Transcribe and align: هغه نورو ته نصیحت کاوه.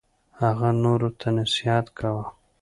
هغه 0.41 0.69
نورو 0.83 1.09
ته 1.19 1.27
نصیحت 1.37 1.85
کاوه. 1.97 2.25